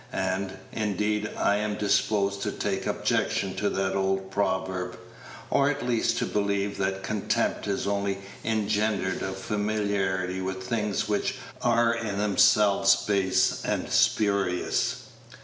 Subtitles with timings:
[0.13, 4.97] And, indeed, I am disposed to take objection to that old proverb,
[5.51, 11.35] or at least to believe that contempt is only engendered of familiarity with things which
[11.61, 15.03] are in themselves base and spurious.